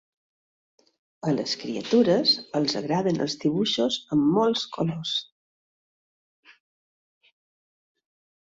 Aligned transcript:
A 1.31 1.33
les 1.35 1.51
criatures, 1.63 2.31
els 2.59 2.77
agraden 2.79 3.21
els 3.27 3.35
dibuixos 3.43 3.99
amb 4.15 4.33
molts 4.39 4.65
colors. 4.79 5.15